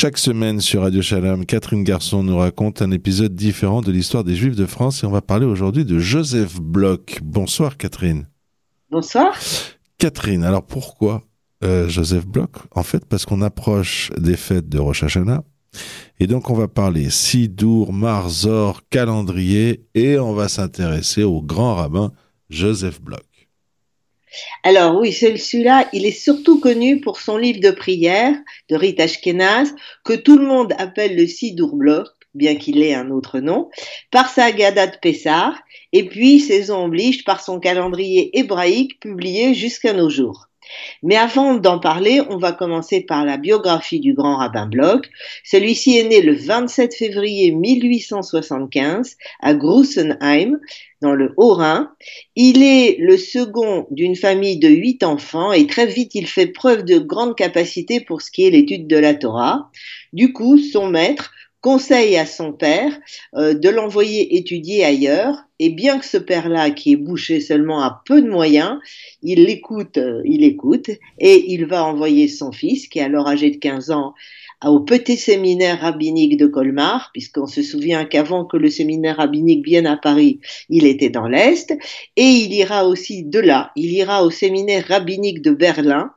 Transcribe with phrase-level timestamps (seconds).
[0.00, 4.36] Chaque semaine sur Radio Shalom, Catherine Garçon nous raconte un épisode différent de l'histoire des
[4.36, 7.18] Juifs de France et on va parler aujourd'hui de Joseph Bloch.
[7.20, 8.28] Bonsoir Catherine.
[8.92, 9.36] Bonsoir.
[9.98, 11.24] Catherine, alors pourquoi
[11.64, 12.68] euh, Joseph Bloch?
[12.76, 15.42] En fait, parce qu'on approche des fêtes de Rosh Hashanah
[16.20, 22.12] et donc on va parler Sidour, Marzor, calendrier et on va s'intéresser au grand rabbin
[22.50, 23.27] Joseph Bloch.
[24.62, 28.34] Alors oui, celui-là, il est surtout connu pour son livre de prière
[28.68, 29.74] de Rita Ashkenaz,
[30.04, 31.76] que tout le monde appelle le Sidour
[32.34, 33.68] bien qu'il ait un autre nom,
[34.10, 35.58] par sa Gada de Pessar,
[35.92, 40.47] et puis, saison oblige, par son calendrier hébraïque publié jusqu'à nos jours.
[41.02, 45.06] Mais avant d'en parler, on va commencer par la biographie du grand rabbin Bloch.
[45.44, 50.58] Celui-ci est né le 27 février 1875 à Grussenheim,
[51.00, 51.92] dans le Haut-Rhin.
[52.34, 56.84] Il est le second d'une famille de huit enfants et très vite il fait preuve
[56.84, 59.70] de grande capacité pour ce qui est l'étude de la Torah.
[60.12, 62.98] Du coup, son maître conseille à son père
[63.34, 68.02] euh, de l'envoyer étudier ailleurs, et bien que ce père-là, qui est bouché seulement à
[68.06, 68.78] peu de moyens,
[69.22, 73.50] il l'écoute, euh, il écoute, et il va envoyer son fils, qui est alors âgé
[73.50, 74.14] de 15 ans,
[74.64, 79.86] au petit séminaire rabbinique de Colmar, puisqu'on se souvient qu'avant que le séminaire rabbinique vienne
[79.86, 81.72] à Paris, il était dans l'Est,
[82.16, 86.12] et il ira aussi de là, il ira au séminaire rabbinique de Berlin,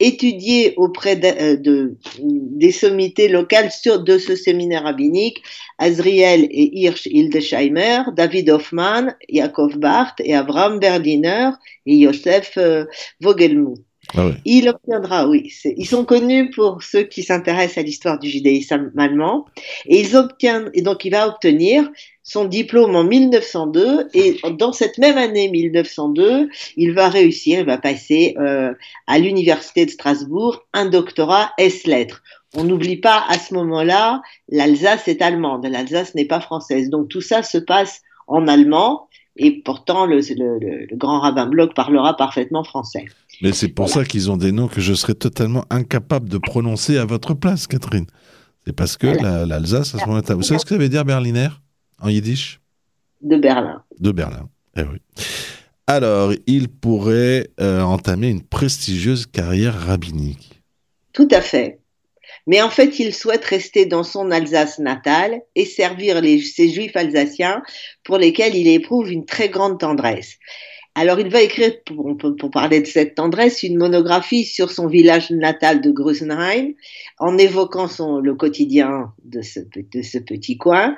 [0.00, 5.42] étudier auprès euh, de, des sommités locales sur, de ce séminaire rabbinique,
[5.78, 11.50] Azriel et Hirsch Hildesheimer, David Hoffmann, Jakob Barth et Abraham Berliner
[11.86, 12.84] et Joseph euh,
[13.20, 13.87] Vogelmuth.
[14.16, 15.52] Ah Il obtiendra, oui.
[15.64, 19.46] Ils sont connus pour ceux qui s'intéressent à l'histoire du judaïsme allemand.
[19.86, 21.90] Et ils obtiennent, et donc il va obtenir
[22.22, 27.78] son diplôme en 1902 et dans cette même année 1902, il va réussir, il va
[27.78, 28.74] passer euh,
[29.06, 32.22] à l'université de Strasbourg un doctorat S-lettres.
[32.54, 34.20] On n'oublie pas à ce moment-là,
[34.50, 36.90] l'Alsace est allemande, l'Alsace n'est pas française.
[36.90, 39.07] Donc tout ça se passe en allemand
[39.38, 43.06] et pourtant le, le, grand rabbin Bloch parlera parfaitement français.
[43.40, 46.98] Mais c'est pour ça qu'ils ont des noms que je serais totalement incapable de prononcer
[46.98, 48.06] à votre place, Catherine.
[48.66, 49.06] C'est parce que
[49.46, 51.48] l'Alsace, à ce moment-là, vous savez ce que ça veut dire berliner
[52.00, 52.60] en yiddish?
[53.22, 53.82] De Berlin.
[53.98, 54.98] De Berlin, eh oui.
[55.86, 60.62] Alors, il pourrait euh, entamer une prestigieuse carrière rabbinique.
[61.12, 61.77] Tout à fait.
[62.48, 66.96] Mais en fait, il souhaite rester dans son Alsace natale et servir les, ces juifs
[66.96, 67.62] alsaciens
[68.04, 70.38] pour lesquels il éprouve une très grande tendresse.
[70.94, 75.82] Alors il va écrire, pour, parler de cette tendresse, une monographie sur son village natal
[75.82, 76.72] de Grusenheim,
[77.18, 77.86] en évoquant
[78.20, 80.96] le quotidien de ce petit coin,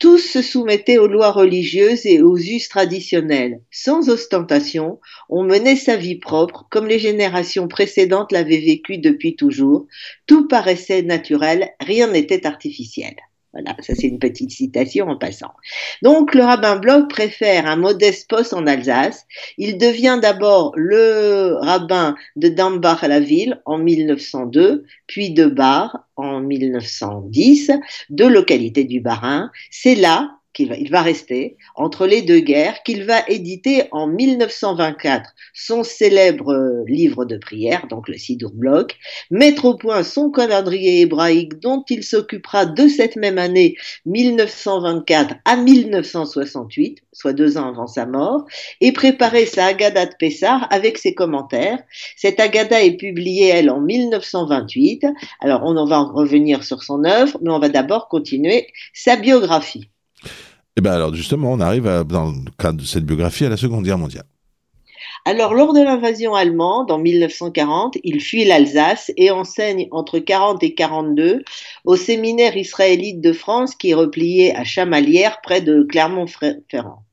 [0.00, 3.60] tous se soumettaient aux lois religieuses et aux us traditionnels.
[3.70, 9.86] Sans ostentation, on menait sa vie propre comme les générations précédentes l'avaient vécu depuis toujours.
[10.26, 13.14] Tout paraissait naturel, rien n'était artificiel.
[13.52, 15.52] Voilà, ça c'est une petite citation en passant.
[16.02, 19.26] Donc le rabbin Bloch préfère un modeste poste en Alsace.
[19.58, 26.06] Il devient d'abord le rabbin de Dambach à la ville en 1902, puis de Bar
[26.14, 27.72] en 1910,
[28.10, 29.50] deux localités du Bas-Rhin.
[29.70, 34.06] C'est là qu'il va, il va rester entre les deux guerres, qu'il va éditer en
[34.06, 38.96] 1924 son célèbre euh, livre de prière, donc le Sidur Bloch,
[39.30, 45.56] mettre au point son calendrier hébraïque dont il s'occupera de cette même année 1924 à
[45.56, 48.46] 1968, soit deux ans avant sa mort,
[48.80, 51.78] et préparer sa Agada de Pessar avec ses commentaires.
[52.16, 55.06] Cette Agada est publiée, elle, en 1928.
[55.40, 59.90] Alors, on en va revenir sur son œuvre, mais on va d'abord continuer sa biographie.
[60.80, 63.84] Eh bien alors justement, on arrive dans le cadre de cette biographie à la Seconde
[63.84, 64.24] Guerre mondiale.
[65.26, 70.72] Alors, lors de l'invasion allemande en 1940, il fuit l'Alsace et enseigne entre 40 et
[70.72, 71.44] 42
[71.84, 77.04] au séminaire israélite de France qui est replié à Chamalières près de Clermont-Ferrand.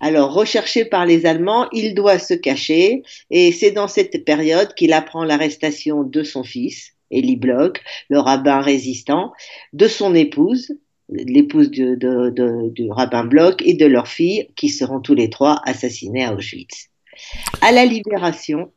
[0.00, 4.92] Alors, recherché par les Allemands, il doit se cacher et c'est dans cette période qu'il
[4.92, 9.32] apprend l'arrestation de son fils, Elie Bloch, le rabbin résistant,
[9.72, 10.72] de son épouse,
[11.10, 16.24] l'épouse du, du rabbin Bloch et de leur fille, qui seront tous les trois assassinés
[16.24, 16.88] à Auschwitz.
[17.60, 18.72] À la libération,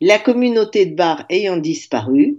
[0.00, 2.38] la communauté de Bar ayant disparu,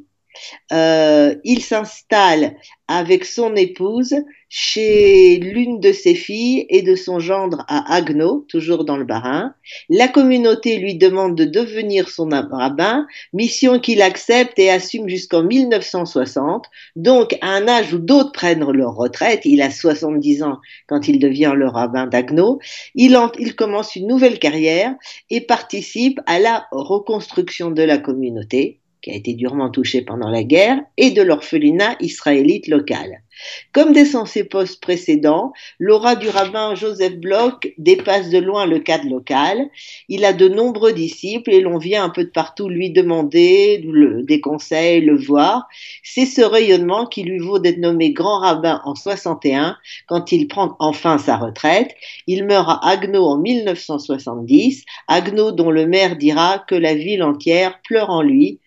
[0.72, 2.56] euh, il s'installe
[2.88, 4.16] avec son épouse
[4.50, 9.54] chez l'une de ses filles et de son gendre à Agno, toujours dans le Bas-Rhin.
[9.90, 16.66] La communauté lui demande de devenir son rabbin, mission qu'il accepte et assume jusqu'en 1960.
[16.96, 21.20] Donc, à un âge où d'autres prennent leur retraite, il a 70 ans quand il
[21.20, 22.60] devient le rabbin d'Agno,
[22.96, 24.96] il commence une nouvelle carrière
[25.30, 30.44] et participe à la reconstruction de la communauté qui a été durement touché pendant la
[30.44, 33.22] guerre, et de l'orphelinat israélite local.
[33.72, 39.10] Comme dans ses postes précédents, l'aura du rabbin Joseph Bloch dépasse de loin le cadre
[39.10, 39.70] local.
[40.08, 43.84] Il a de nombreux disciples et l'on vient un peu de partout lui demander
[44.28, 45.68] des conseils, le voir.
[46.04, 49.78] C'est ce rayonnement qui lui vaut d'être nommé grand rabbin en 61
[50.08, 51.96] quand il prend enfin sa retraite.
[52.28, 57.82] Il meurt à Agno en 1970, Agno dont le maire dira que la ville entière
[57.82, 58.60] pleure en lui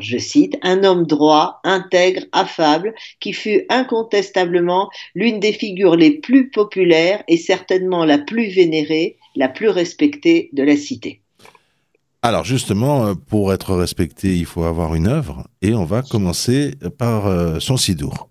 [0.00, 6.50] je cite, un homme droit, intègre, affable, qui fut incontestablement l'une des figures les plus
[6.50, 11.20] populaires et certainement la plus vénérée, la plus respectée de la cité.
[12.22, 16.72] Alors justement, euh, pour être respecté, il faut avoir une œuvre, et on va commencer
[16.98, 18.30] par euh, son sidour.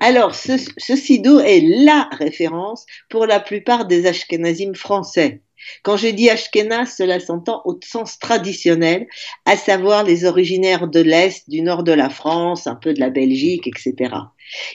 [0.00, 5.42] Alors, ce, ce sidour est la référence pour la plupart des Ashkenazim français.
[5.82, 9.06] Quand je dis Ashkenaz, cela s'entend au sens traditionnel,
[9.44, 13.10] à savoir les originaires de l'Est, du nord de la France, un peu de la
[13.10, 14.14] Belgique, etc.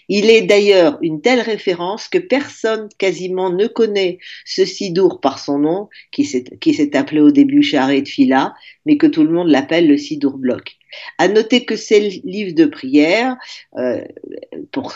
[0.07, 5.59] Il est d'ailleurs une telle référence que personne quasiment ne connaît ce Sidour par son
[5.59, 8.53] nom, qui s'est appelé au début Charé de Fila,
[8.85, 10.76] mais que tout le monde l'appelle le Sidour Bloc.
[11.17, 13.35] À noter que ces livres de prière
[13.77, 14.01] euh,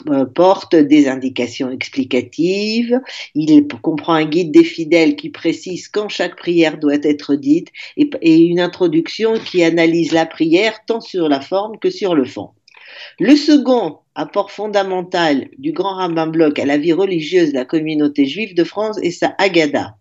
[0.08, 3.00] euh, portent des indications explicatives.
[3.36, 8.10] Il comprend un guide des fidèles qui précise quand chaque prière doit être dite et,
[8.38, 12.50] une introduction qui analyse la prière tant sur la forme que sur le fond.
[13.20, 18.26] Le second apport fondamental du grand rabbin Bloch à la vie religieuse de la communauté
[18.26, 19.96] juive de France est sa Haggadah.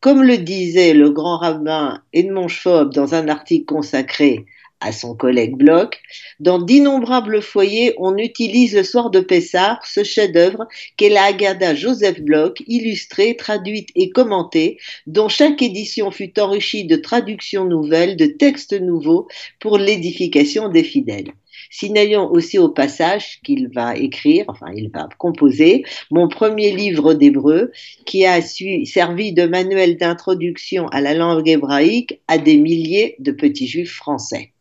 [0.00, 4.46] Comme le disait le grand rabbin Edmond Schwab dans un article consacré
[4.80, 6.00] à son collègue Bloch,
[6.40, 10.66] dans d'innombrables foyers, on utilise le soir de Pessah ce chef-d'œuvre
[10.96, 16.96] qu'est la Haggadah Joseph Bloch, illustrée, traduite et commentée, dont chaque édition fut enrichie de
[16.96, 19.28] traductions nouvelles, de textes nouveaux
[19.58, 21.32] pour l'édification des fidèles.
[21.70, 27.70] Signalons aussi au passage qu'il va écrire, enfin il va composer, mon premier livre d'hébreu
[28.06, 33.68] qui a servi de manuel d'introduction à la langue hébraïque à des milliers de petits
[33.68, 34.52] juifs français.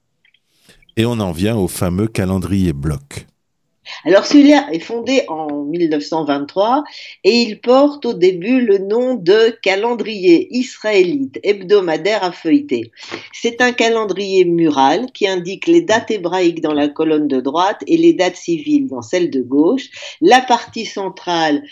[1.00, 3.25] Et on en vient au fameux calendrier bloc.
[4.04, 6.84] Alors celui-là est fondé en 1923
[7.24, 12.92] et il porte au début le nom de calendrier israélite hebdomadaire à feuilleter.
[13.31, 17.96] C'est un calendrier mural qui indique les dates hébraïques dans la colonne de droite et
[17.96, 20.18] les dates civiles dans celle de gauche.
[20.19, 21.63] La partie centrale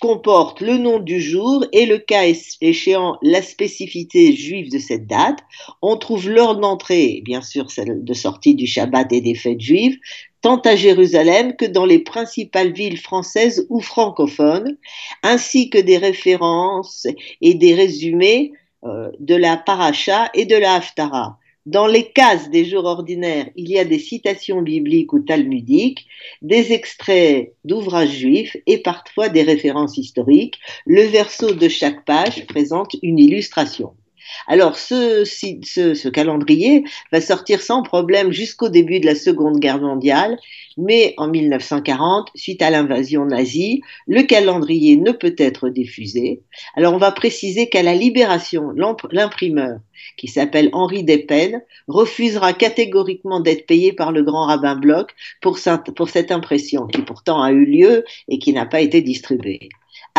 [0.00, 2.24] comporte le nom du jour et le cas
[2.60, 5.38] échéant la spécificité juive de cette date.
[5.82, 9.98] On trouve l'heure d'entrée, bien sûr celle de sortie du Shabbat et des fêtes juives,
[10.40, 14.76] tant à Jérusalem que dans les principales villes françaises ou francophones,
[15.22, 17.06] ainsi que des références
[17.40, 18.52] et des résumés
[18.84, 21.37] euh, de la paracha et de la haftara.
[21.68, 26.06] Dans les cases des jours ordinaires, il y a des citations bibliques ou talmudiques,
[26.40, 30.58] des extraits d'ouvrages juifs et parfois des références historiques.
[30.86, 33.92] Le verso de chaque page présente une illustration.
[34.46, 40.38] Alors ce, ce, calendrier va sortir sans problème jusqu'au début de la Seconde Guerre mondiale,
[40.76, 46.42] mais en 1940, suite à l'invasion nazie, le calendrier ne peut être diffusé.
[46.74, 48.72] Alors on va préciser qu'à la libération,
[49.10, 49.80] l'imprimeur,
[50.16, 55.10] qui s'appelle Henri Despènes, refusera catégoriquement d'être payé par le grand rabbin Bloch
[55.40, 59.68] pour cette impression qui pourtant a eu lieu et qui n'a pas été distribuée.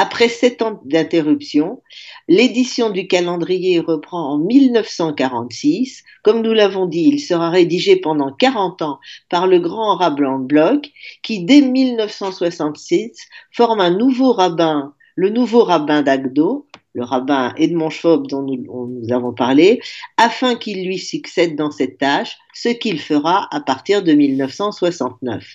[0.02, 1.82] Après sept ans d'interruption,
[2.30, 6.06] l'édition du calendrier reprend en 1946.
[6.24, 10.86] Comme nous l'avons dit, il sera rédigé pendant 40 ans par le grand rabbin Bloch,
[11.22, 13.12] qui dès 1966
[13.52, 16.69] forme un nouveau rabbin, le nouveau rabbin d'Agdo,
[17.00, 19.80] le rabbin Edmond Schwab dont nous, avons parlé,
[20.18, 25.46] afin qu'il lui succède dans cette tâche, ce qu'il fera à partir de 1969.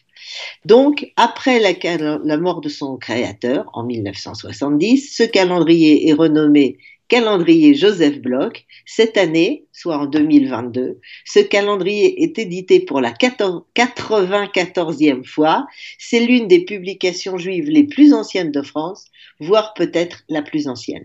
[0.65, 1.75] Donc, après la,
[2.39, 8.65] mort de son créateur, en 1970, ce calendrier est renommé calendrier Joseph Bloch.
[8.87, 15.67] Cette année, soit en 2022, ce calendrier est édité pour la 94e fois.
[15.99, 19.05] C'est l'une des publications juives les plus anciennes de France,
[19.41, 21.05] voire peut-être la plus ancienne.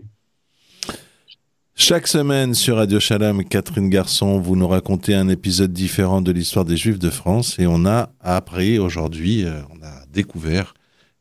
[1.74, 6.64] Chaque semaine sur Radio Shalom, Catherine Garçon, vous nous racontez un épisode différent de l'histoire
[6.64, 10.74] des Juifs de France et on a appris aujourd'hui, euh, on a découvert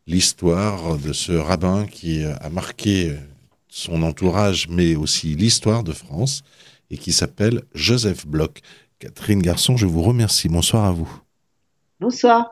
[0.05, 3.17] l'histoire de ce rabbin qui euh, a marqué euh,
[3.69, 6.41] son entourage mais aussi l'histoire de France
[6.89, 8.59] et qui s'appelle Joseph Bloch.
[8.99, 10.49] Catherine Garçon, je vous remercie.
[10.49, 11.09] Bonsoir à vous.
[12.01, 12.49] Bonsoir.